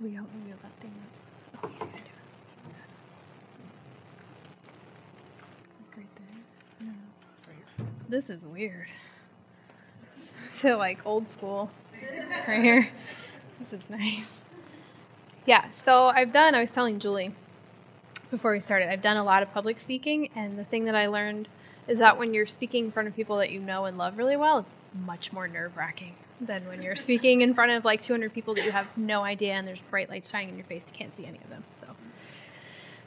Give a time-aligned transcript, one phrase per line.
[0.00, 0.92] We don't move that thing.
[1.62, 2.72] Oh, he's gonna do it.
[5.80, 6.86] Like right there.
[6.86, 6.92] No.
[8.08, 8.86] This is weird.
[10.56, 11.70] So like old school,
[12.48, 12.88] right here.
[13.60, 14.38] This is nice.
[15.46, 15.66] Yeah.
[15.84, 16.56] So I've done.
[16.56, 17.32] I was telling Julie
[18.32, 18.90] before we started.
[18.90, 21.46] I've done a lot of public speaking, and the thing that I learned
[21.86, 24.36] is that when you're speaking in front of people that you know and love really
[24.36, 28.32] well, it's much more nerve wracking than when you're speaking in front of like 200
[28.32, 30.82] people that you have no idea and there's bright lights shining in your face.
[30.86, 31.64] You can't see any of them.
[31.80, 31.86] So,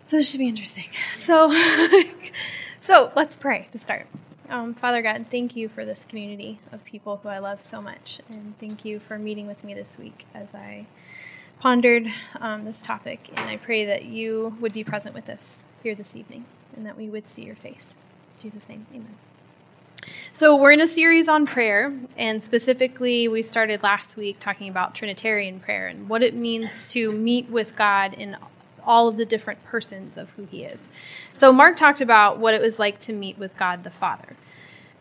[0.08, 0.86] so this should be interesting.
[1.16, 1.50] So,
[2.82, 4.08] so let's pray to start.
[4.50, 8.20] Um, Father God, thank you for this community of people who I love so much,
[8.28, 10.86] and thank you for meeting with me this week as I
[11.60, 12.06] pondered
[12.42, 13.30] um, this topic.
[13.38, 16.44] And I pray that you would be present with us here this evening,
[16.76, 17.96] and that we would see your face.
[18.44, 19.16] In Jesus' name, Amen.
[20.34, 24.96] So, we're in a series on prayer, and specifically, we started last week talking about
[24.96, 28.36] Trinitarian prayer and what it means to meet with God in
[28.84, 30.88] all of the different persons of who He is.
[31.34, 34.36] So, Mark talked about what it was like to meet with God the Father.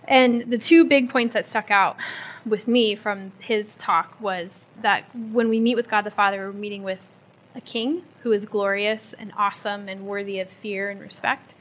[0.07, 1.97] And the two big points that stuck out
[2.45, 6.53] with me from his talk was that when we meet with God the Father, we're
[6.53, 7.09] meeting with
[7.55, 11.55] a king who is glorious and awesome and worthy of fear and respect,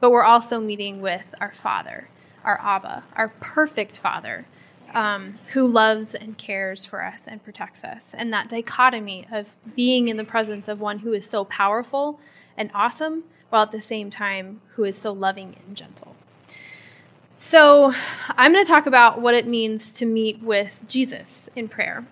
[0.00, 2.08] but we're also meeting with our Father
[2.44, 4.46] our Abba, our perfect Father,
[4.92, 8.10] um, who loves and cares for us and protects us.
[8.14, 12.20] And that dichotomy of being in the presence of one who is so powerful
[12.56, 16.14] and awesome, while at the same time who is so loving and gentle.
[17.36, 17.92] So,
[18.30, 22.06] I'm going to talk about what it means to meet with Jesus in prayer.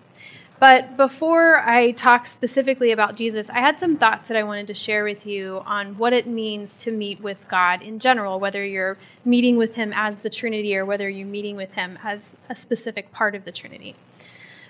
[0.63, 4.73] But before I talk specifically about Jesus, I had some thoughts that I wanted to
[4.73, 8.97] share with you on what it means to meet with God in general, whether you're
[9.25, 13.11] meeting with Him as the Trinity or whether you're meeting with Him as a specific
[13.11, 13.97] part of the Trinity.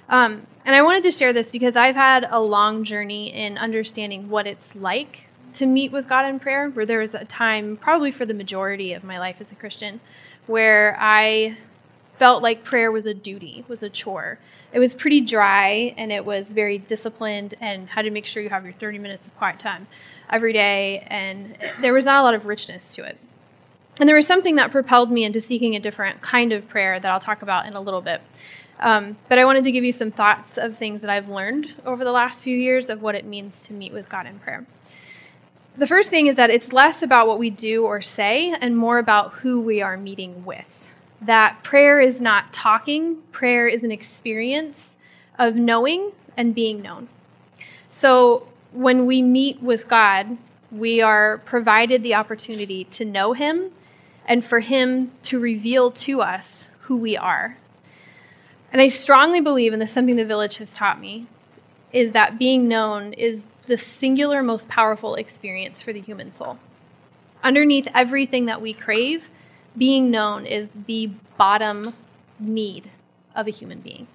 [0.09, 4.31] Um, and I wanted to share this because I've had a long journey in understanding
[4.31, 8.09] what it's like to meet with God in prayer, where there was a time, probably
[8.09, 9.99] for the majority of my life as a Christian,
[10.47, 11.55] where I
[12.15, 14.39] felt like prayer was a duty, was a chore.
[14.71, 18.49] It was pretty dry and it was very disciplined and had to make sure you
[18.49, 19.87] have your 30 minutes of quiet time
[20.29, 21.05] every day.
[21.07, 23.17] And there was not a lot of richness to it.
[23.99, 27.11] And there was something that propelled me into seeking a different kind of prayer that
[27.11, 28.21] i'll talk about in a little bit.
[28.79, 32.03] Um, but i wanted to give you some thoughts of things that i've learned over
[32.03, 34.65] the last few years of what it means to meet with god in prayer.
[35.77, 38.97] The first thing is that it's less about what we do or say and more
[38.97, 40.82] about who we are meeting with
[41.25, 44.95] that prayer is not talking, prayer is an experience
[45.39, 47.09] of knowing and being known.
[47.89, 50.37] So when we meet with God,
[50.71, 53.71] we are provided the opportunity to know Him
[54.25, 57.57] and for Him to reveal to us who we are.
[58.71, 61.27] And I strongly believe, and this is something the village has taught me,
[61.91, 66.57] is that being known is the singular most powerful experience for the human soul.
[67.43, 69.29] Underneath everything that we crave
[69.77, 71.93] being known is the bottom
[72.39, 72.91] need
[73.35, 74.07] of a human being.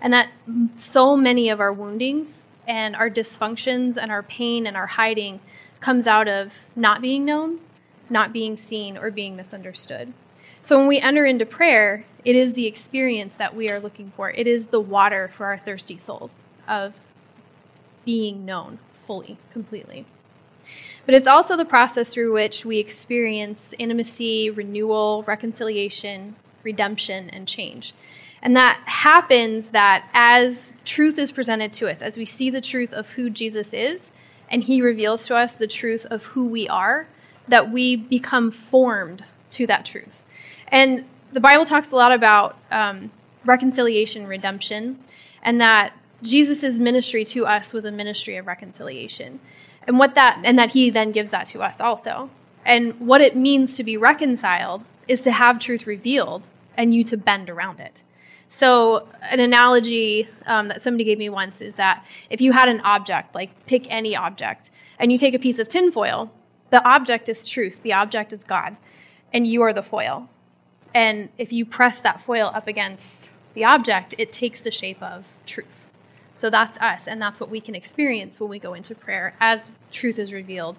[0.00, 0.30] And that
[0.76, 5.40] so many of our woundings and our dysfunctions and our pain and our hiding
[5.80, 7.58] comes out of not being known,
[8.08, 10.12] not being seen, or being misunderstood.
[10.60, 14.30] So when we enter into prayer, it is the experience that we are looking for.
[14.30, 16.36] It is the water for our thirsty souls
[16.68, 16.94] of
[18.04, 20.06] being known fully, completely.
[21.04, 27.94] But it's also the process through which we experience intimacy, renewal, reconciliation, redemption, and change.
[28.42, 32.92] And that happens that as truth is presented to us, as we see the truth
[32.92, 34.10] of who Jesus is,
[34.50, 37.06] and he reveals to us the truth of who we are,
[37.48, 40.22] that we become formed to that truth.
[40.68, 43.10] And the Bible talks a lot about um,
[43.44, 44.98] reconciliation, redemption,
[45.42, 49.40] and that Jesus' ministry to us was a ministry of reconciliation
[49.86, 52.30] and what that and that he then gives that to us also.
[52.64, 57.16] And what it means to be reconciled is to have truth revealed and you to
[57.16, 58.02] bend around it.
[58.48, 62.80] So an analogy um, that somebody gave me once is that if you had an
[62.82, 66.30] object like pick any object and you take a piece of tinfoil
[66.70, 68.76] the object is truth the object is god
[69.32, 70.28] and you are the foil.
[70.94, 75.24] And if you press that foil up against the object it takes the shape of
[75.46, 75.81] truth
[76.42, 79.70] so that's us, and that's what we can experience when we go into prayer as
[79.92, 80.74] truth is revealed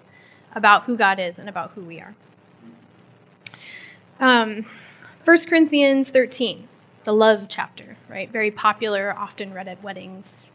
[0.54, 2.14] about who God is and about who we are.
[4.20, 4.66] Um,
[5.24, 6.68] 1 Corinthians 13,
[7.04, 8.30] the love chapter, right?
[8.30, 10.50] Very popular, often read at weddings.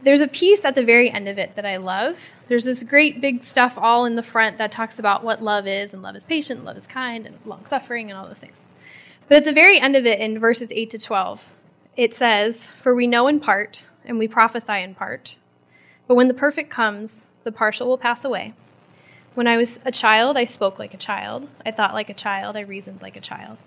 [0.00, 2.34] There's a piece at the very end of it that I love.
[2.46, 5.92] There's this great big stuff all in the front that talks about what love is,
[5.92, 8.60] and love is patient, love is kind, and long suffering, and all those things.
[9.26, 11.48] But at the very end of it, in verses 8 to 12,
[11.98, 15.36] it says, For we know in part, and we prophesy in part.
[16.06, 18.54] But when the perfect comes, the partial will pass away.
[19.34, 21.48] When I was a child, I spoke like a child.
[21.66, 22.56] I thought like a child.
[22.56, 23.58] I reasoned like a child.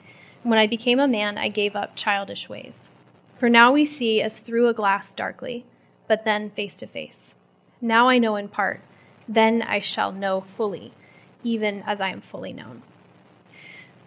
[0.43, 2.89] When I became a man, I gave up childish ways.
[3.37, 5.65] For now we see as through a glass darkly,
[6.07, 7.35] but then face to face.
[7.81, 8.79] Now I know in part,
[9.27, 10.93] then I shall know fully,
[11.43, 12.83] even as I am fully known.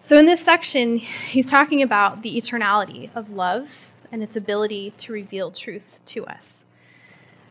[0.01, 5.13] So, in this section, he's talking about the eternality of love and its ability to
[5.13, 6.63] reveal truth to us.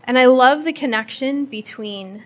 [0.06, 2.24] And I love the connection between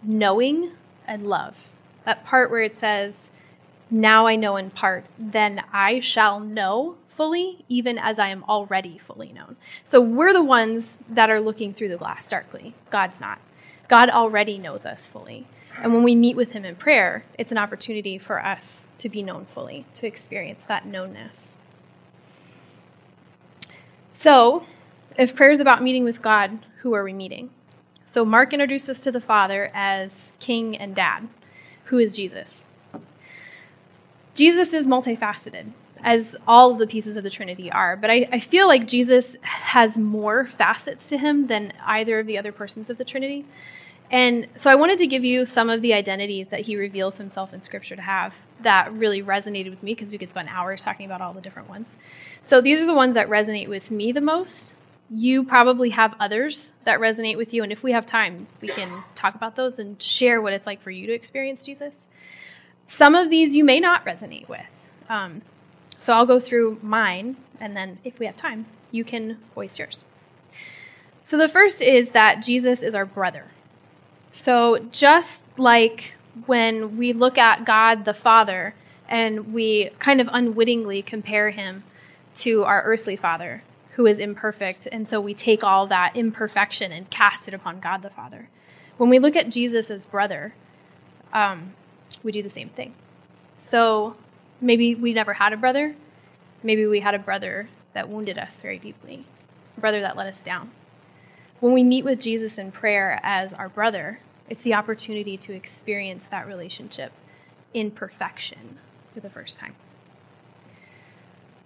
[0.00, 0.70] knowing
[1.08, 1.70] and love.
[2.04, 3.32] That part where it says,
[3.90, 8.96] Now I know in part, then I shall know fully, even as I am already
[8.96, 9.56] fully known.
[9.84, 12.76] So we're the ones that are looking through the glass darkly.
[12.90, 13.40] God's not.
[13.88, 15.48] God already knows us fully.
[15.82, 19.24] And when we meet with Him in prayer, it's an opportunity for us to be
[19.24, 21.56] known fully, to experience that knownness.
[24.22, 24.66] So,
[25.16, 27.48] if prayer is about meeting with God, who are we meeting?
[28.04, 31.26] So, Mark introduced us to the Father as King and Dad.
[31.84, 32.66] Who is Jesus?
[34.34, 35.72] Jesus is multifaceted,
[36.02, 39.36] as all of the pieces of the Trinity are, but I, I feel like Jesus
[39.42, 43.44] has more facets to him than either of the other persons of the Trinity.
[44.10, 47.54] And so I wanted to give you some of the identities that he reveals himself
[47.54, 51.06] in Scripture to have that really resonated with me because we could spend hours talking
[51.06, 51.94] about all the different ones.
[52.44, 54.74] So these are the ones that resonate with me the most.
[55.10, 59.02] You probably have others that resonate with you, and if we have time, we can
[59.14, 62.06] talk about those and share what it's like for you to experience Jesus.
[62.86, 64.60] Some of these you may not resonate with.
[65.08, 65.42] Um,
[66.00, 70.04] so I'll go through mine, and then if we have time, you can voice yours.
[71.24, 73.44] So the first is that Jesus is our brother.
[74.32, 76.14] So, just like
[76.46, 78.74] when we look at God the Father
[79.08, 81.84] and we kind of unwittingly compare him
[82.36, 83.62] to our earthly father,
[83.92, 88.02] who is imperfect, and so we take all that imperfection and cast it upon God
[88.02, 88.48] the Father.
[88.96, 90.54] When we look at Jesus as brother,
[91.32, 91.74] um,
[92.22, 92.94] we do the same thing.
[93.56, 94.16] So,
[94.60, 95.94] maybe we never had a brother.
[96.62, 99.24] Maybe we had a brother that wounded us very deeply,
[99.76, 100.70] a brother that let us down.
[101.60, 106.26] When we meet with Jesus in prayer as our brother, it's the opportunity to experience
[106.28, 107.12] that relationship
[107.74, 108.78] in perfection
[109.14, 109.74] for the first time.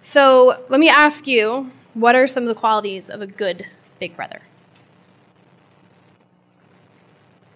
[0.01, 3.67] So let me ask you what are some of the qualities of a good
[3.99, 4.43] big brother?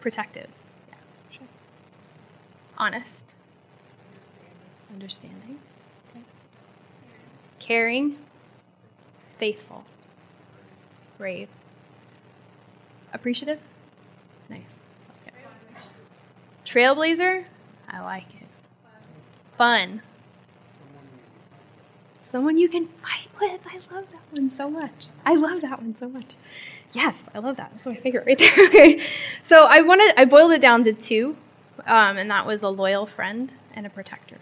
[0.00, 0.49] Protective.
[0.88, 0.94] Yeah,
[1.31, 1.46] sure.
[2.79, 3.18] Honest.
[4.93, 5.58] Understanding.
[6.11, 6.25] Okay.
[7.61, 8.19] Caring.
[9.38, 9.85] Faithful.
[11.17, 11.49] Brave
[13.12, 13.61] appreciative?
[14.49, 14.61] Nice.
[15.26, 15.37] Okay.
[16.64, 17.44] Trailblazer?
[17.88, 18.49] I like it.
[19.56, 20.02] Fun.
[22.31, 23.61] Someone you can fight with.
[23.67, 25.06] I love that one so much.
[25.25, 26.37] I love that one so much.
[26.93, 27.70] Yes, I love that.
[27.73, 28.52] That's my favorite right there.
[28.67, 29.02] okay.
[29.44, 31.37] So I wanted I boiled it down to two,
[31.87, 34.38] um, and that was a loyal friend and a protector.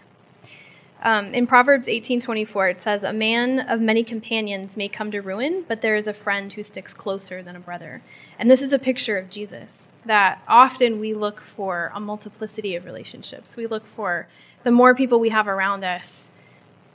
[1.03, 5.63] Um, in Proverbs 18:24, it says, "A man of many companions may come to ruin,
[5.67, 8.01] but there is a friend who sticks closer than a brother."
[8.39, 9.85] And this is a picture of Jesus.
[10.05, 13.55] That often we look for a multiplicity of relationships.
[13.55, 14.27] We look for
[14.63, 16.29] the more people we have around us,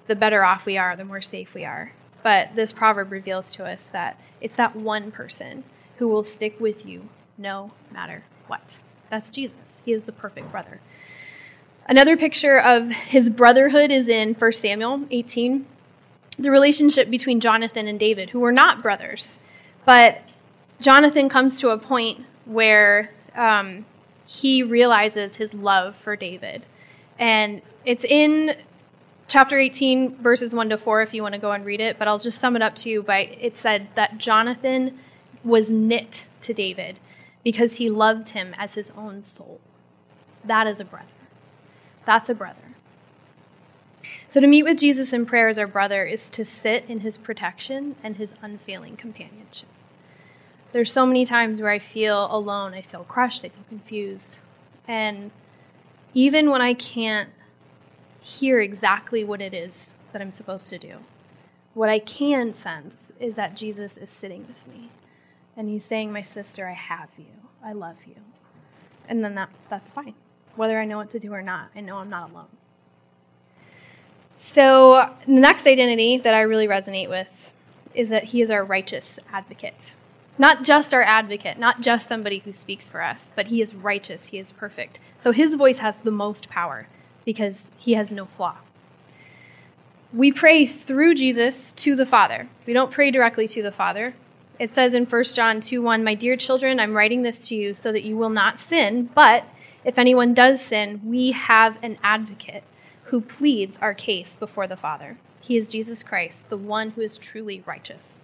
[0.09, 1.93] the better off we are, the more safe we are.
[2.23, 5.65] But this proverb reveals to us that it's that one person
[5.99, 7.09] who will stick with you
[7.39, 8.77] no matter what.
[9.11, 9.81] That's Jesus.
[9.85, 10.81] He is the perfect brother.
[11.87, 15.67] Another picture of his brotherhood is in 1 Samuel 18.
[16.39, 19.39] The relationship between Jonathan and David, who were not brothers.
[19.85, 20.23] But
[20.81, 23.85] Jonathan comes to a point where um,
[24.27, 26.65] he realizes his love for David.
[27.19, 28.57] And it's in
[29.27, 32.07] chapter 18, verses 1 to 4, if you want to go and read it, but
[32.07, 34.99] I'll just sum it up to you by it said that Jonathan
[35.43, 36.99] was knit to David
[37.43, 39.61] because he loved him as his own soul.
[40.45, 41.07] That is a brother.
[42.05, 42.59] That's a brother.
[44.29, 47.19] So, to meet with Jesus in prayer as our brother is to sit in his
[47.19, 49.69] protection and his unfailing companionship.
[50.73, 54.39] There's so many times where I feel alone, I feel crushed, I feel confused.
[54.89, 55.31] And
[56.15, 57.31] even when I can't
[58.21, 60.97] hear exactly what it is that I'm supposed to do,
[61.75, 64.91] what I can sense is that Jesus is sitting with me.
[65.57, 67.27] And he's saying, My sister, I have you.
[67.63, 68.17] I love you.
[69.09, 70.15] And then that, that's fine
[70.57, 71.71] whether I know what to do or not.
[71.75, 72.47] I know I'm not alone.
[74.39, 77.53] So, the next identity that I really resonate with
[77.95, 79.93] is that he is our righteous advocate.
[80.37, 84.29] Not just our advocate, not just somebody who speaks for us, but he is righteous,
[84.29, 84.99] he is perfect.
[85.19, 86.89] So, his voice has the most power
[87.25, 88.57] because he has no flaw.
[90.13, 92.49] We pray through Jesus to the Father.
[92.67, 94.15] We don't pray directly to the Father.
[94.59, 97.75] It says in 1 John 2 1, My dear children, I'm writing this to you
[97.75, 99.45] so that you will not sin, but
[99.85, 102.63] if anyone does sin, we have an advocate
[103.05, 105.19] who pleads our case before the Father.
[105.41, 108.23] He is Jesus Christ, the one who is truly righteous.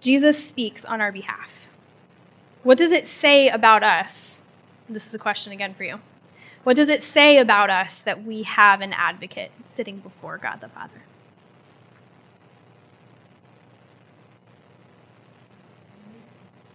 [0.00, 1.68] Jesus speaks on our behalf.
[2.62, 4.38] What does it say about us?
[4.88, 6.00] This is a question again for you.
[6.64, 10.68] What does it say about us that we have an advocate sitting before God the
[10.68, 11.02] Father?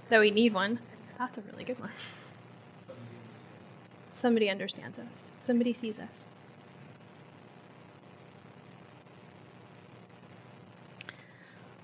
[0.10, 0.80] That we need one.
[1.18, 1.92] That's a really good one.
[4.24, 5.06] Somebody understands us,
[5.42, 6.08] somebody sees us.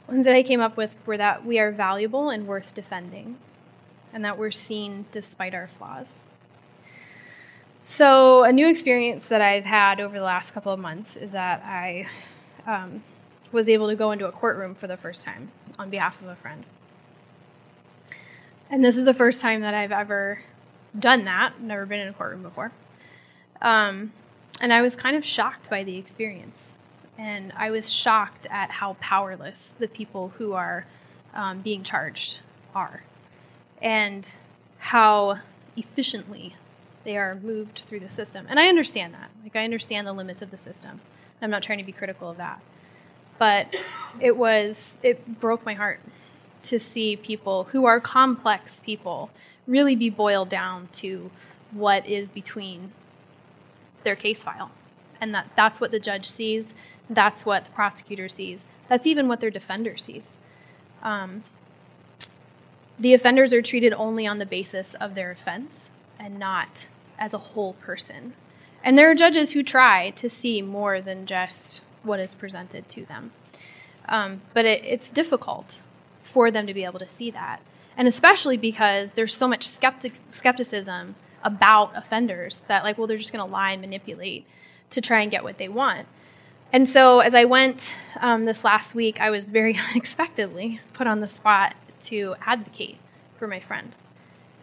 [0.08, 3.38] Ones that I came up with were that we are valuable and worth defending,
[4.14, 6.22] and that we're seen despite our flaws.
[7.84, 11.62] So, a new experience that I've had over the last couple of months is that
[11.66, 12.08] I
[12.66, 13.04] um,
[13.52, 16.38] was able to go into a courtroom for the first time on behalf of a
[16.38, 16.66] friend.
[18.70, 20.40] And this is the first time that I've ever
[20.98, 22.72] done that, never been in a courtroom before.
[23.62, 24.14] Um,
[24.62, 26.58] and I was kind of shocked by the experience.
[27.18, 30.86] And I was shocked at how powerless the people who are
[31.34, 32.40] um, being charged
[32.74, 33.04] are,
[33.82, 34.30] and
[34.78, 35.40] how
[35.76, 36.56] efficiently
[37.04, 38.46] they are moved through the system.
[38.50, 39.30] And I understand that.
[39.44, 41.02] Like, I understand the limits of the system.
[41.42, 42.62] I'm not trying to be critical of that.
[43.38, 43.76] But
[44.20, 46.00] it was, it broke my heart
[46.64, 49.30] to see people who are complex people
[49.68, 51.30] really be boiled down to
[51.72, 52.92] what is between
[54.04, 54.72] their case file.
[55.22, 56.66] And that, that's what the judge sees,
[57.10, 60.38] that's what the prosecutor sees, that's even what their defender sees.
[61.04, 61.44] Um,
[62.98, 65.82] the offenders are treated only on the basis of their offense
[66.20, 66.88] and not
[67.18, 68.34] as a whole person.
[68.84, 73.06] And there are judges who try to see more than just what is presented to
[73.06, 73.32] them.
[74.08, 75.82] Um, but it, it's difficult
[76.24, 77.62] for them to be able to see that.
[78.00, 83.34] And especially because there's so much skeptic, skepticism about offenders that, like, well, they're just
[83.34, 84.48] going to lie and manipulate
[84.92, 86.08] to try and get what they want.
[86.72, 91.20] And so, as I went um, this last week, I was very unexpectedly put on
[91.20, 92.96] the spot to advocate
[93.38, 93.94] for my friend.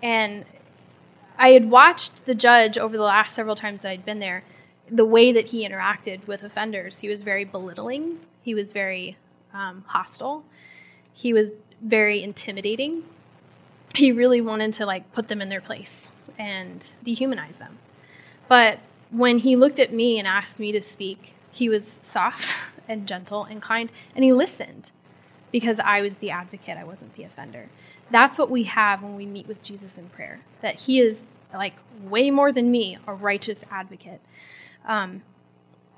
[0.02, 0.46] And
[1.38, 4.44] I had watched the judge over the last several times that I'd been there,
[4.90, 7.00] the way that he interacted with offenders.
[7.00, 9.18] He was very belittling, he was very
[9.52, 10.42] um, hostile,
[11.12, 11.52] he was
[11.82, 13.02] very intimidating.
[13.96, 17.78] He really wanted to like put them in their place and dehumanize them.
[18.48, 18.78] But
[19.10, 22.52] when he looked at me and asked me to speak, he was soft
[22.88, 24.90] and gentle and kind, and he listened
[25.50, 27.68] because I was the advocate, I wasn't the offender.
[28.10, 31.24] That's what we have when we meet with Jesus in prayer, that he is
[31.54, 34.20] like way more than me, a righteous advocate.
[34.86, 35.22] Um,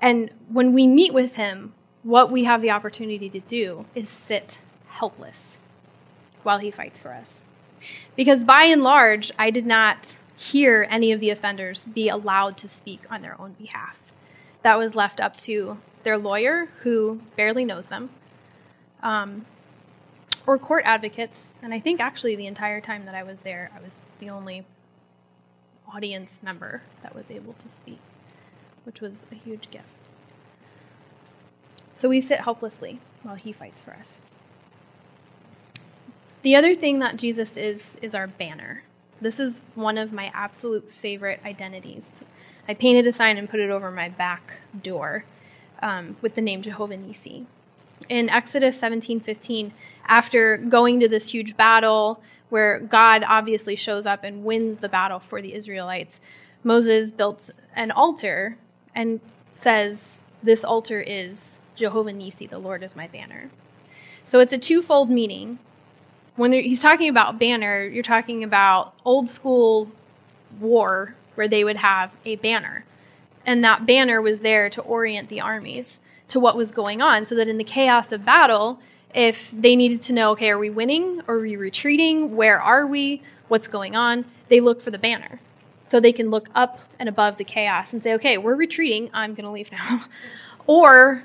[0.01, 4.57] and when we meet with him, what we have the opportunity to do is sit
[4.87, 5.59] helpless
[6.43, 7.43] while he fights for us.
[8.15, 12.69] Because by and large, I did not hear any of the offenders be allowed to
[12.69, 13.97] speak on their own behalf.
[14.63, 18.09] That was left up to their lawyer, who barely knows them,
[19.03, 19.45] um,
[20.47, 21.49] or court advocates.
[21.61, 24.65] And I think actually the entire time that I was there, I was the only
[25.93, 27.99] audience member that was able to speak,
[28.83, 29.85] which was a huge gift.
[31.95, 34.19] So we sit helplessly while he fights for us.
[36.41, 38.83] The other thing that Jesus is, is our banner.
[39.19, 42.07] This is one of my absolute favorite identities.
[42.67, 45.25] I painted a sign and put it over my back door
[45.81, 47.45] um, with the name Jehovah Nisi.
[48.07, 49.71] In Exodus 17:15,
[50.07, 55.19] after going to this huge battle where God obviously shows up and wins the battle
[55.19, 56.21] for the Israelites,
[56.63, 58.57] Moses built an altar
[58.95, 59.19] and
[59.51, 63.49] says, "This altar is Jehovah Nisi, the Lord is my banner."
[64.23, 65.59] So it's a twofold meaning
[66.39, 69.91] when he's talking about banner, you're talking about old school
[70.61, 72.85] war where they would have a banner.
[73.45, 77.35] And that banner was there to orient the armies to what was going on so
[77.35, 78.79] that in the chaos of battle,
[79.13, 81.21] if they needed to know, okay, are we winning?
[81.27, 82.37] Are we retreating?
[82.37, 83.21] Where are we?
[83.49, 84.23] What's going on?
[84.47, 85.41] They look for the banner.
[85.83, 89.09] So they can look up and above the chaos and say, okay, we're retreating.
[89.13, 90.05] I'm going to leave now.
[90.67, 91.21] or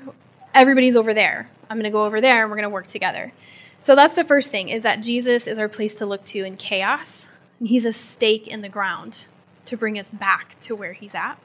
[0.53, 1.49] everybody's over there.
[1.69, 3.31] I'm going to go over there and we're going to work together.
[3.79, 6.57] So that's the first thing is that Jesus is our place to look to in
[6.57, 7.27] chaos.
[7.59, 9.25] And he's a stake in the ground
[9.65, 11.35] to bring us back to where he's at.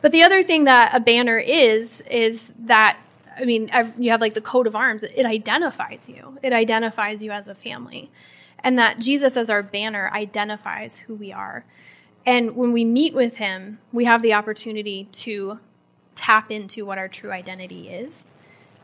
[0.00, 2.98] But the other thing that a banner is is that
[3.38, 5.04] I mean, you have like the coat of arms.
[5.04, 6.38] It identifies you.
[6.42, 8.10] It identifies you as a family.
[8.58, 11.64] And that Jesus as our banner identifies who we are.
[12.26, 15.60] And when we meet with him, we have the opportunity to
[16.16, 18.24] tap into what our true identity is.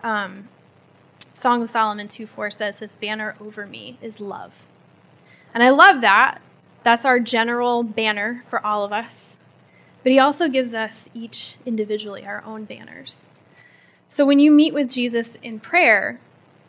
[0.04, 0.48] Um,
[1.34, 4.52] Song of Solomon 2 4 says, His banner over me is love.
[5.52, 6.40] And I love that.
[6.84, 9.36] That's our general banner for all of us.
[10.02, 13.28] But he also gives us each individually our own banners.
[14.08, 16.20] So when you meet with Jesus in prayer,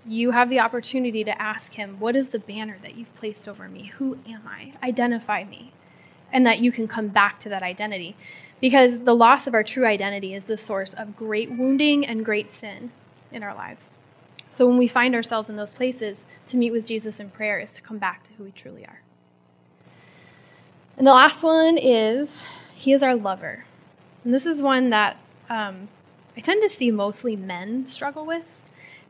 [0.05, 3.69] you have the opportunity to ask him, What is the banner that you've placed over
[3.69, 3.91] me?
[3.98, 4.74] Who am I?
[4.84, 5.74] Identify me.
[6.34, 8.15] And that you can come back to that identity.
[8.60, 12.51] Because the loss of our true identity is the source of great wounding and great
[12.51, 12.91] sin
[13.31, 13.91] in our lives.
[14.55, 17.74] So when we find ourselves in those places, to meet with Jesus in prayer is
[17.74, 19.01] to come back to who we truly are.
[20.97, 23.65] And the last one is He is our lover.
[24.24, 25.17] And this is one that
[25.50, 25.89] um,
[26.38, 28.45] I tend to see mostly men struggle with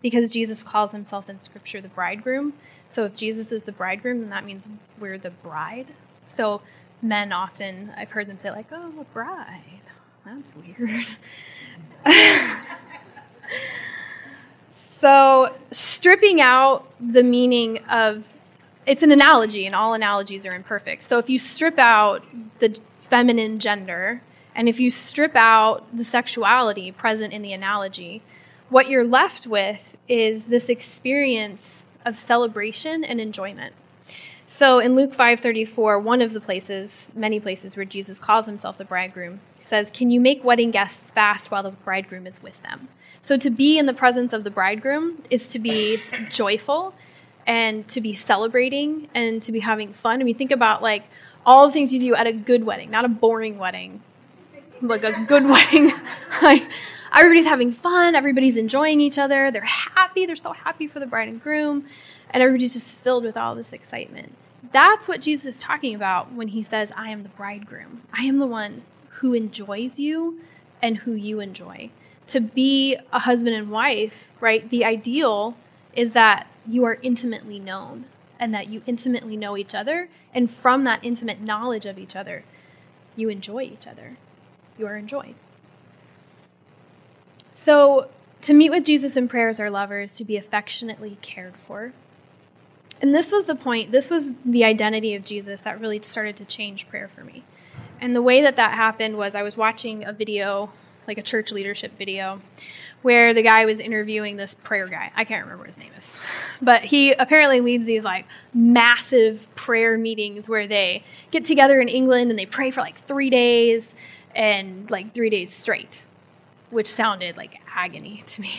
[0.02, 2.54] because Jesus calls himself in Scripture the bridegroom.
[2.90, 4.68] So if Jesus is the bridegroom, then that means
[5.00, 5.90] we're the bride.
[6.26, 6.64] So
[7.04, 9.62] men often, I've heard them say, like, oh, a bride.
[10.26, 11.06] That's weird.
[15.06, 18.24] so stripping out the meaning of
[18.88, 21.04] it's an analogy, and all analogies are imperfect.
[21.04, 22.24] So if you strip out
[22.58, 24.24] the feminine gender,
[24.56, 28.24] and if you strip out the sexuality present in the analogy,
[28.70, 33.76] what you're left with is this experience of celebration and enjoyment.
[34.48, 38.86] So in Luke 5:34, one of the places, many places where Jesus calls himself the
[38.86, 42.88] bridegroom, he says, "Can you make wedding guests fast while the bridegroom is with them?"
[43.26, 46.94] So to be in the presence of the bridegroom is to be joyful
[47.48, 50.22] and to be celebrating and to be having fun.
[50.22, 51.06] I mean, think about like
[51.44, 54.04] all the things you do at a good wedding, not a boring wedding,
[54.80, 55.92] like a good wedding.
[56.44, 56.70] like
[57.12, 61.28] everybody's having fun, everybody's enjoying each other, they're happy, they're so happy for the bride
[61.28, 61.84] and groom,
[62.30, 64.36] and everybody's just filled with all this excitement.
[64.72, 68.04] That's what Jesus is talking about when he says, I am the bridegroom.
[68.14, 70.42] I am the one who enjoys you
[70.84, 71.90] and who you enjoy.
[72.28, 74.70] To be a husband and wife, right?
[74.70, 75.56] The ideal
[75.94, 78.06] is that you are intimately known
[78.40, 80.10] and that you intimately know each other.
[80.34, 82.44] And from that intimate knowledge of each other,
[83.16, 84.18] you enjoy each other.
[84.78, 85.36] You are enjoyed.
[87.54, 88.10] So,
[88.42, 91.94] to meet with Jesus in prayer as our lovers, to be affectionately cared for.
[93.02, 96.46] And this was the point, this was the identity of Jesus that really started to
[96.46, 97.44] change prayer for me.
[98.00, 100.72] And the way that that happened was I was watching a video,
[101.08, 102.42] like a church leadership video,
[103.02, 105.12] where the guy was interviewing this prayer guy.
[105.16, 106.06] I can't remember what his name is.
[106.62, 112.30] But he apparently leads these like massive prayer meetings where they get together in England
[112.30, 113.86] and they pray for like three days
[114.34, 116.02] and like three days straight
[116.76, 118.52] which sounded like agony to me.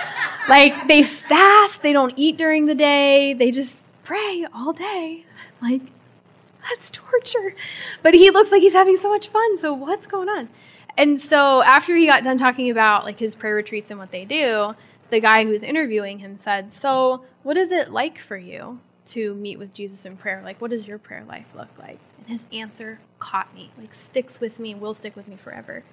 [0.48, 5.24] like they fast, they don't eat during the day, they just pray all day.
[5.60, 5.82] Like
[6.68, 7.54] that's torture.
[8.02, 9.58] But he looks like he's having so much fun.
[9.58, 10.48] So what's going on?
[10.98, 14.24] And so after he got done talking about like his prayer retreats and what they
[14.24, 14.74] do,
[15.10, 19.34] the guy who was interviewing him said, "So, what is it like for you to
[19.34, 20.40] meet with Jesus in prayer?
[20.42, 24.40] Like what does your prayer life look like?" And his answer caught me, like sticks
[24.40, 25.84] with me, will stick with me forever.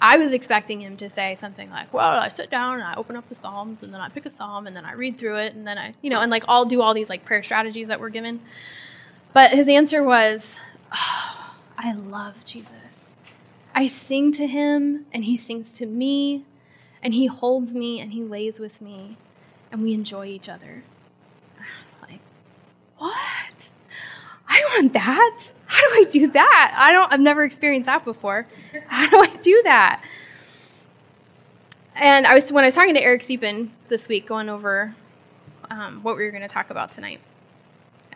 [0.00, 3.16] I was expecting him to say something like, "Well, I sit down and I open
[3.16, 5.54] up the Psalms and then I pick a psalm and then I read through it
[5.54, 8.00] and then I, you know, and like I'll do all these like prayer strategies that
[8.00, 8.40] we're given."
[9.34, 10.56] But his answer was,
[10.92, 12.87] oh, "I love Jesus.
[13.78, 16.44] I sing to him and he sings to me
[17.02, 19.16] and he holds me and he lays with me
[19.70, 20.82] and we enjoy each other."
[21.58, 22.20] I was like,
[22.98, 23.68] "What?
[24.48, 26.74] I want that." how do I do that?
[26.76, 28.46] I don't, I've never experienced that before.
[28.86, 30.02] How do I do that?
[31.94, 34.94] And I was, when I was talking to Eric Siepen this week, going over
[35.70, 37.20] um, what we were going to talk about tonight,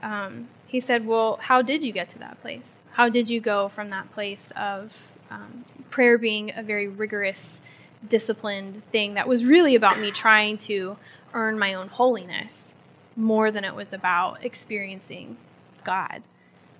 [0.03, 2.65] um, he said, Well, how did you get to that place?
[2.93, 4.93] How did you go from that place of
[5.33, 7.61] um, prayer being a very rigorous,
[8.09, 10.97] disciplined thing that was really about me trying to
[11.35, 12.75] earn my own holiness
[13.17, 15.37] more than it was about experiencing
[15.85, 16.23] God?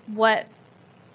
[0.07, 0.47] What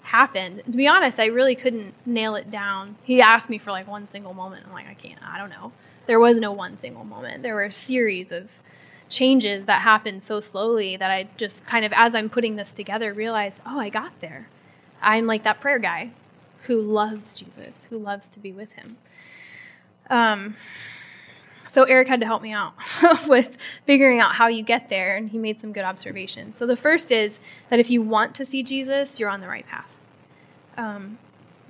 [0.09, 0.63] happened.
[0.65, 2.95] To be honest, I really couldn't nail it down.
[3.03, 4.65] He asked me for like one single moment.
[4.65, 5.71] I'm like, I can't, I don't know.
[6.07, 7.43] There was no one single moment.
[7.43, 8.49] There were a series of
[9.07, 13.13] changes that happened so slowly that I just kind of, as I'm putting this together,
[13.13, 14.49] realized, oh, I got there.
[15.01, 16.11] I'm like that prayer guy
[16.63, 18.97] who loves Jesus, who loves to be with him.
[20.09, 20.55] Um,
[21.69, 22.73] so Eric had to help me out
[23.27, 23.49] with
[23.85, 26.57] figuring out how you get there, and he made some good observations.
[26.57, 29.67] So the first is that if you want to see Jesus, you're on the right
[29.67, 29.89] path.
[30.77, 31.19] Um,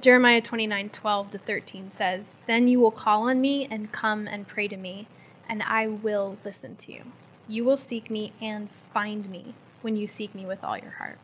[0.02, 4.48] Jeremiah 29 12 to 13 says, Then you will call on me and come and
[4.48, 5.08] pray to me,
[5.50, 7.04] and I will listen to you.
[7.50, 11.18] You will seek me and find me when you seek me with all your heart.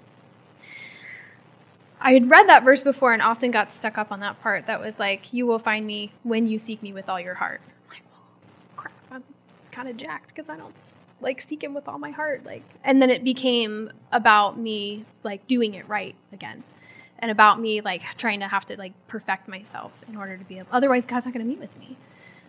[2.00, 4.80] I had read that verse before and often got stuck up on that part that
[4.80, 7.62] was like, You will find me when you seek me with all your heart.
[7.66, 8.04] I'm Like,
[8.76, 8.94] "Crap!
[9.12, 9.24] I'm
[9.72, 10.76] kind of jacked because I don't
[11.22, 15.48] like seek him with all my heart like and then it became about me like
[15.48, 16.62] doing it right again
[17.20, 20.60] and about me like trying to have to like perfect myself in order to be
[20.60, 21.96] able otherwise god's not going to meet with me.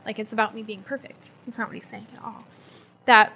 [0.06, 1.30] Like it's about me being perfect.
[1.44, 2.44] That's not what he's saying at all.
[3.06, 3.32] That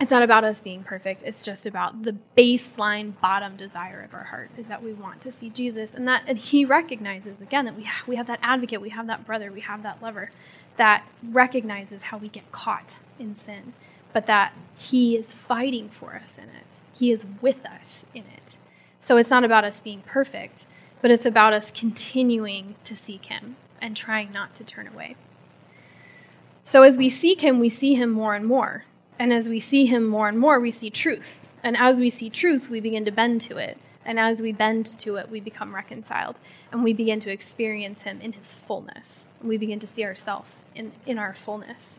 [0.00, 4.24] it's not about us being perfect it's just about the baseline bottom desire of our
[4.24, 7.76] heart is that we want to see jesus and that and he recognizes again that
[7.76, 10.30] we we have that advocate we have that brother we have that lover
[10.76, 13.72] that recognizes how we get caught in sin
[14.12, 16.66] but that He is fighting for us in it.
[16.92, 18.56] He is with us in it.
[19.00, 20.64] So it's not about us being perfect,
[21.00, 25.16] but it's about us continuing to seek Him and trying not to turn away.
[26.64, 28.84] So as we seek Him, we see Him more and more.
[29.18, 31.40] And as we see Him more and more, we see truth.
[31.62, 33.78] And as we see truth, we begin to bend to it.
[34.04, 36.36] And as we bend to it, we become reconciled.
[36.72, 39.26] And we begin to experience Him in His fullness.
[39.42, 41.98] We begin to see ourselves in, in our fullness.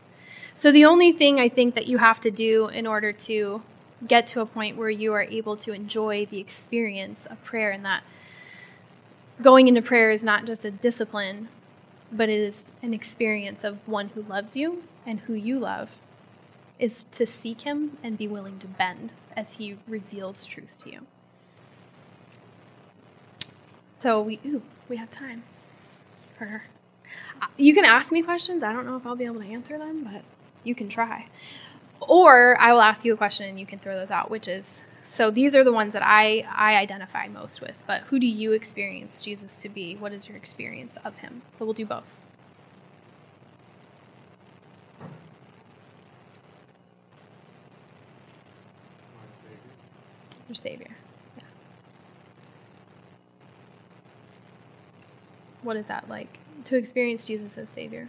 [0.56, 3.62] So the only thing I think that you have to do in order to
[4.06, 7.84] get to a point where you are able to enjoy the experience of prayer and
[7.84, 8.02] that
[9.42, 11.48] going into prayer is not just a discipline,
[12.12, 15.90] but it is an experience of one who loves you and who you love,
[16.80, 21.00] is to seek him and be willing to bend as he reveals truth to you.
[23.96, 25.44] So we ooh, we have time
[26.36, 26.64] for
[27.42, 28.62] uh, you can ask me questions.
[28.62, 30.22] I don't know if I'll be able to answer them, but
[30.64, 31.26] you can try.
[32.00, 34.80] Or I will ask you a question and you can throw those out, which is
[35.04, 37.74] so these are the ones that I, I identify most with.
[37.86, 39.96] But who do you experience Jesus to be?
[39.96, 41.42] What is your experience of him?
[41.58, 42.19] So we'll do both.
[50.50, 50.96] Your Savior.
[51.36, 51.44] Yeah.
[55.62, 58.08] What is that like to experience Jesus as Savior?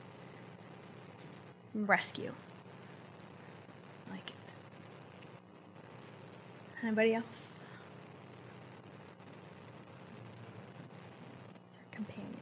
[1.85, 2.33] rescue.
[4.07, 4.35] I like it.
[6.83, 7.45] Anybody else?
[11.91, 12.37] Companion.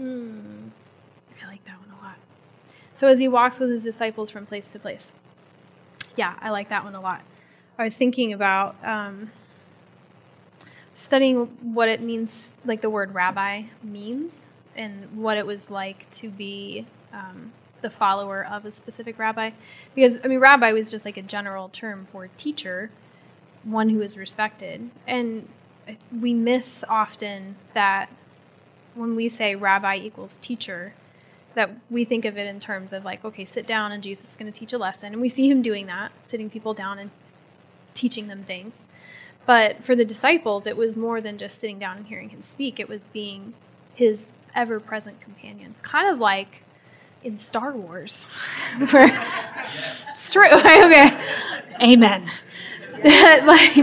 [0.00, 0.70] Mm,
[1.42, 2.16] I like that one a lot.
[2.96, 5.12] So as he walks with his disciples from place to place.
[6.16, 7.22] Yeah, I like that one a lot.
[7.78, 9.30] I was thinking about um,
[11.04, 16.30] studying what it means, like the word rabbi means, and what it was like to
[16.30, 19.50] be um, the follower of a specific rabbi.
[19.94, 22.90] Because, I mean, rabbi was just like a general term for teacher,
[23.62, 24.90] one who is respected.
[25.06, 25.48] And
[26.20, 28.08] we miss often that
[28.94, 30.94] when we say rabbi equals teacher,
[31.54, 34.36] that we think of it in terms of like, okay, sit down and Jesus is
[34.36, 35.12] going to teach a lesson.
[35.12, 37.10] And we see him doing that, sitting people down and
[37.92, 38.86] teaching them things.
[39.46, 42.80] But for the disciples, it was more than just sitting down and hearing him speak,
[42.80, 43.54] it was being
[43.94, 45.74] his ever present companion.
[45.82, 46.62] Kind of like
[47.22, 48.24] in Star Wars.
[48.80, 50.48] it's true.
[50.52, 51.20] okay.
[51.82, 52.30] Amen.
[53.04, 53.76] like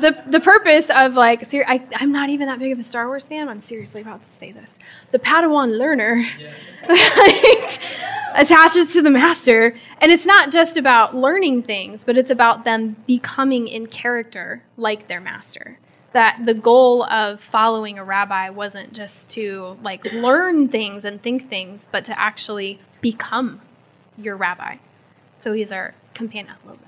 [0.00, 3.06] the the purpose of like ser- I, I'm not even that big of a Star
[3.06, 3.48] Wars fan.
[3.48, 4.70] I'm seriously about to say this.
[5.10, 6.52] The Padawan learner yeah.
[6.88, 7.80] like,
[8.34, 12.96] attaches to the master, and it's not just about learning things, but it's about them
[13.06, 15.78] becoming in character like their master.
[16.12, 21.48] That the goal of following a rabbi wasn't just to like learn things and think
[21.48, 23.60] things, but to actually become
[24.16, 24.76] your rabbi.
[25.38, 26.54] So he's our companion.
[26.64, 26.87] I love that.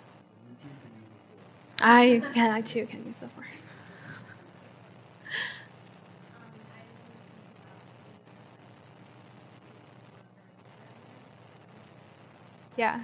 [1.80, 3.46] I can, I too can use the force.
[12.76, 13.00] Yeah.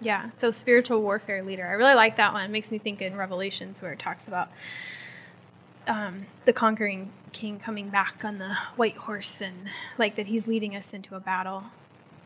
[0.00, 1.66] Yeah, so spiritual warfare leader.
[1.66, 2.44] I really like that one.
[2.44, 4.50] It makes me think in Revelations where it talks about
[5.86, 9.68] um, the conquering king coming back on the white horse and
[9.98, 11.64] like that he's leading us into a battle.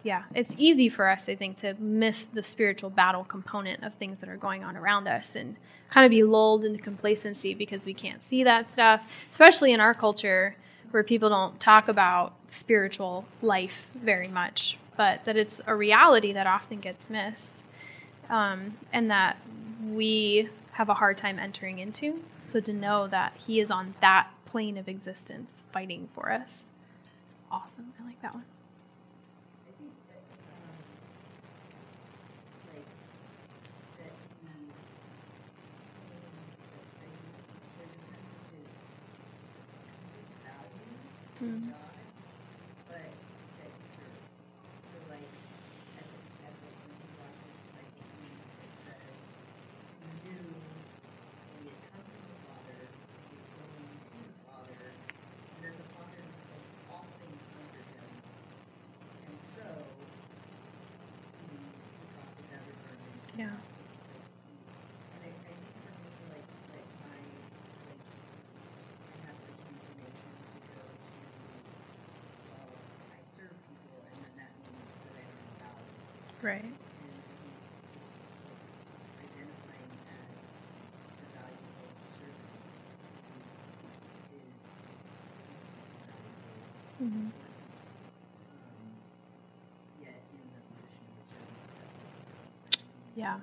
[0.03, 4.19] Yeah, it's easy for us, I think, to miss the spiritual battle component of things
[4.21, 5.57] that are going on around us and
[5.91, 9.95] kind of be lulled into complacency because we can't see that stuff, especially in our
[9.95, 10.55] culture
[10.93, 16.47] where people don't talk about spiritual life very much, but that it's a reality that
[16.47, 17.63] often gets missed
[18.31, 19.37] um, and that
[19.83, 22.23] we have a hard time entering into.
[22.47, 26.65] So to know that He is on that plane of existence fighting for us.
[27.51, 27.93] Awesome.
[28.01, 28.45] I like that one.
[41.43, 41.75] Mm.
[63.35, 63.57] Yeah.
[76.47, 76.65] Right.
[87.03, 87.31] Mm-hmm.
[93.17, 93.39] Yeah.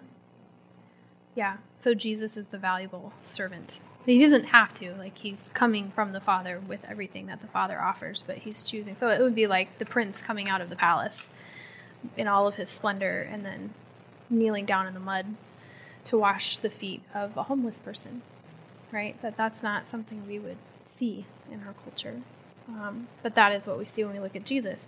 [1.35, 1.57] Yeah.
[1.75, 3.81] So Jesus is the valuable servant.
[4.05, 4.93] He doesn't have to.
[4.93, 8.95] Like he's coming from the Father with everything that the Father offers, but he's choosing.
[8.95, 11.19] So it would be like the prince coming out of the palace
[12.17, 13.73] in all of his splendor and then
[14.29, 15.35] kneeling down in the mud
[16.05, 18.21] to wash the feet of a homeless person.
[18.91, 19.19] Right?
[19.21, 20.57] That that's not something we would
[20.95, 22.21] see in our culture.
[22.67, 24.87] Um, but that is what we see when we look at Jesus.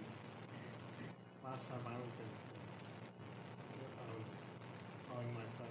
[1.44, 2.28] last time I was in,
[3.80, 4.26] I was
[5.09, 5.68] calling my son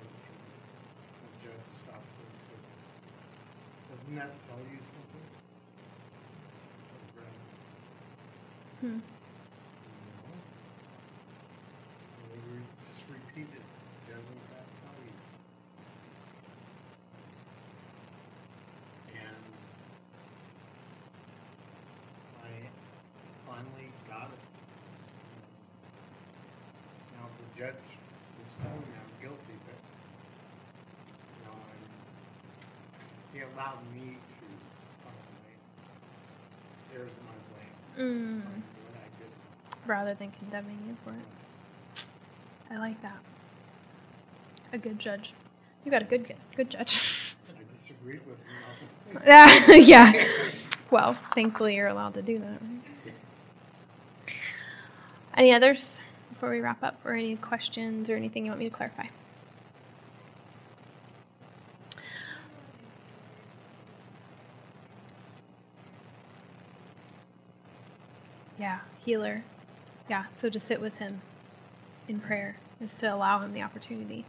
[1.21, 2.25] the judge stopped me
[3.89, 5.25] Doesn't that tell you something?
[6.63, 7.33] I said, "Brad,
[8.81, 8.99] Hmm.
[10.05, 10.43] no."
[12.19, 13.63] And he re- just repeated,
[14.07, 15.13] doesn't that tell you?
[19.07, 19.45] And
[22.43, 22.69] I
[23.45, 24.39] finally got it.
[27.13, 29.75] Now the judge is telling me I'm guilty, but
[31.35, 31.59] you know,
[33.33, 34.45] he allowed me to
[35.03, 35.15] find
[36.93, 37.75] there's my blame.
[37.97, 38.43] Mm.
[38.43, 39.29] find what I did.
[39.85, 42.07] Rather than condemning you for it.
[42.71, 43.17] I like that.
[44.71, 45.33] A good judge.
[45.83, 47.35] You got a good good judge.
[47.49, 49.21] I disagreed with him.
[49.27, 49.71] yeah.
[50.13, 50.27] yeah.
[50.91, 52.61] Well, thankfully you're allowed to do that.
[52.61, 53.13] Right?
[55.35, 55.89] Any others
[56.39, 59.03] before we wrap up, or any questions or anything you want me to clarify?
[68.57, 69.43] Yeah, healer.
[70.07, 71.21] Yeah, so to sit with him
[72.07, 74.23] in prayer is to allow him the opportunity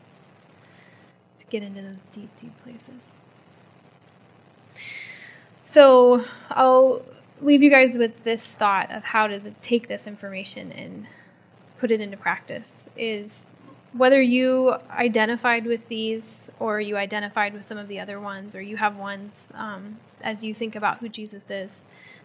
[1.38, 3.02] to get into those deep, deep places.
[5.64, 7.02] So I'll
[7.40, 11.06] leave you guys with this thought of how to take this information and
[11.80, 13.42] put it into practice is
[13.92, 18.60] whether you identified with these or you identified with some of the other ones or
[18.60, 21.80] you have ones um, as you think about who jesus is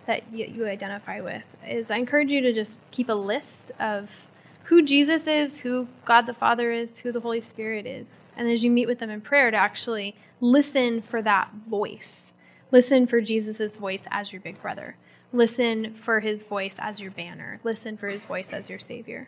[0.05, 4.27] that you, you identify with is i encourage you to just keep a list of
[4.65, 8.17] who jesus is who god the father is who the holy spirit is.
[8.37, 12.33] And as you meet with them in prayer to actually listen for that voice
[12.71, 14.97] listen for jesus' voice as your big brother
[15.33, 19.27] listen for his voice as your banner listen for his voice as your savior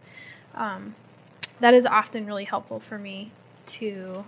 [0.56, 0.96] um,
[1.60, 3.32] that is often really helpful for me
[3.66, 4.24] to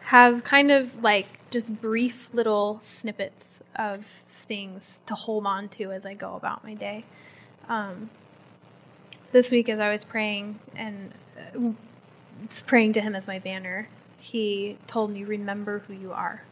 [0.00, 6.04] have kind of like just brief little snippets of things to hold on to as
[6.04, 7.04] I go about my day.
[7.68, 8.10] Um,
[9.32, 11.70] this week, as I was praying and uh,
[12.66, 13.88] praying to Him as my banner,
[14.18, 16.42] He told me, Remember who you are.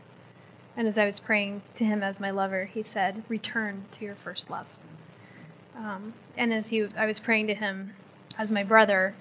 [0.76, 4.14] And as I was praying to Him as my lover, He said, Return to your
[4.14, 4.66] first love.
[5.76, 7.94] Um, and as he, I was praying to Him
[8.38, 9.14] as my brother,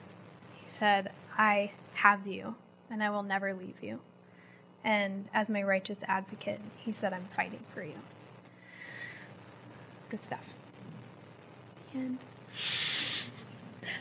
[0.63, 2.55] he said, I have you,
[2.89, 3.99] and I will never leave you.
[4.83, 7.95] And as my righteous advocate, he said, I'm fighting for you.
[10.09, 10.43] Good stuff.
[11.93, 12.17] And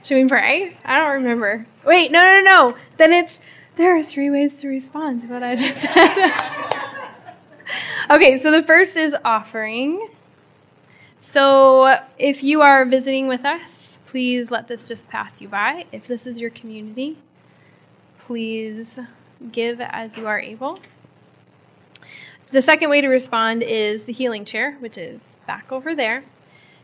[0.03, 0.77] should we pray?
[0.85, 1.67] I don't remember.
[1.85, 2.77] Wait, no, no, no.
[2.97, 3.41] Then it's
[3.77, 6.87] there are three ways to respond to what I just said.
[8.11, 10.09] okay, so the first is offering.
[11.21, 15.87] So if you are visiting with us, Please let this just pass you by.
[15.93, 17.17] If this is your community,
[18.19, 18.99] please
[19.53, 20.81] give as you are able.
[22.51, 26.25] The second way to respond is the healing chair, which is back over there.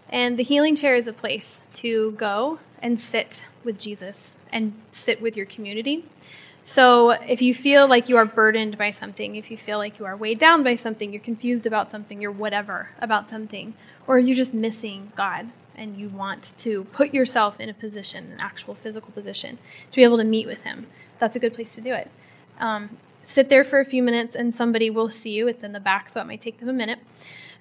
[0.08, 5.20] And the healing chair is a place to go and sit with Jesus and sit
[5.20, 6.04] with your community.
[6.66, 10.04] So if you feel like you are burdened by something, if you feel like you
[10.04, 13.74] are weighed down by something, you're confused about something, you're whatever about something,
[14.08, 18.40] or you're just missing God, and you want to put yourself in a position, an
[18.40, 19.58] actual physical position,
[19.92, 20.88] to be able to meet with Him,
[21.20, 22.10] that's a good place to do it.
[22.58, 25.46] Um, sit there for a few minutes, and somebody will see you.
[25.46, 26.98] It's in the back, so it might take them a minute.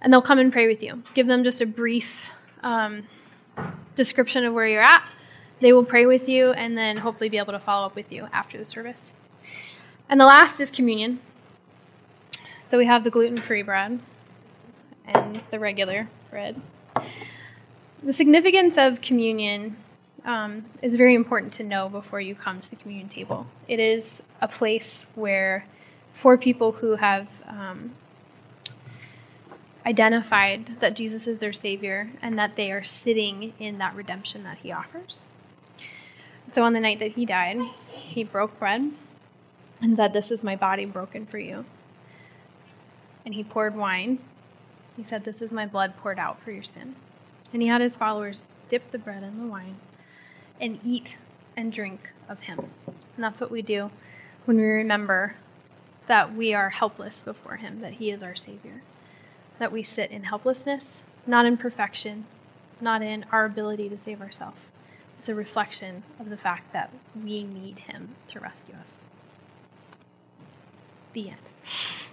[0.02, 1.04] And they'll come and pray with you.
[1.14, 2.32] Give them just a brief
[2.64, 3.04] um,
[3.94, 5.08] description of where you're at.
[5.60, 8.28] They will pray with you and then hopefully be able to follow up with you
[8.34, 9.14] after the service.
[10.10, 11.20] And the last is communion.
[12.70, 14.00] So we have the gluten free bread
[15.06, 16.60] and the regular bread.
[18.04, 19.78] The significance of communion
[20.26, 23.48] um, is very important to know before you come to the communion table.
[23.68, 25.66] It is a place where,
[26.14, 27.92] for people who have um,
[29.86, 34.58] identified that Jesus is their Savior and that they are sitting in that redemption that
[34.58, 35.26] He offers.
[36.56, 38.90] So on the night that He died, He broke bread
[39.82, 41.66] and said, This is my body broken for you.
[43.26, 44.20] And He poured wine.
[44.96, 46.96] He said, This is my blood poured out for your sin.
[47.52, 49.76] And he had his followers dip the bread in the wine
[50.62, 51.18] and eat
[51.58, 52.72] and drink of him.
[52.88, 53.92] And that's what we do
[54.46, 55.36] when we remember
[56.08, 58.82] that we are helpless before him, that he is our Savior.
[59.60, 62.28] That we sit in helplessness, not in perfection,
[62.80, 64.62] not in our ability to save ourselves.
[65.26, 69.06] It's a reflection of the fact that we need him to rescue us.
[71.14, 72.05] The end.